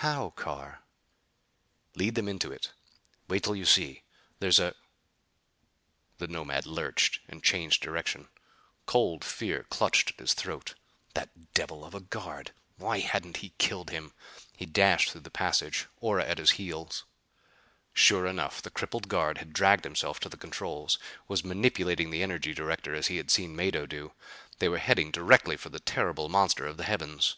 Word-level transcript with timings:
"How, 0.00 0.28
Carr?" 0.36 0.82
"Lead 1.94 2.14
them 2.14 2.28
into 2.28 2.52
it. 2.52 2.74
Wait 3.28 3.44
tall 3.44 3.56
you 3.56 3.64
see! 3.64 4.02
There's 4.38 4.58
a 4.58 4.74
"The 6.18 6.26
Nomad 6.28 6.66
lurched, 6.66 7.20
and 7.26 7.42
changed 7.42 7.80
direction. 7.82 8.28
Cold 8.84 9.24
fear 9.24 9.64
clutched 9.70 10.10
at 10.10 10.18
his 10.18 10.34
throat. 10.34 10.74
That 11.14 11.54
devil 11.54 11.82
of 11.82 11.94
a 11.94 12.00
guard! 12.00 12.52
Why 12.76 12.98
hadn't 12.98 13.38
he 13.38 13.54
killed 13.56 13.88
him? 13.88 14.12
He 14.54 14.66
dashed 14.66 15.12
through 15.12 15.22
the 15.22 15.30
passage, 15.30 15.86
Ora 15.96 16.26
at 16.26 16.36
his 16.36 16.50
heels. 16.60 17.06
Sure 17.94 18.26
enough, 18.26 18.60
the 18.60 18.68
crippled 18.70 19.08
guard 19.08 19.38
had 19.38 19.54
dragged 19.54 19.84
himself 19.84 20.20
to 20.20 20.28
the 20.28 20.36
controls; 20.36 20.98
was 21.26 21.42
manipulating 21.42 22.10
the 22.10 22.22
energy 22.22 22.52
director 22.52 22.94
as 22.94 23.06
he 23.06 23.16
had 23.16 23.30
seen 23.30 23.56
Mado 23.56 23.86
do. 23.86 24.12
They 24.58 24.68
were 24.68 24.76
heading 24.76 25.10
directly 25.10 25.56
for 25.56 25.70
the 25.70 25.80
terrible 25.80 26.28
monster 26.28 26.66
of 26.66 26.76
the 26.76 26.84
heavens! 26.84 27.36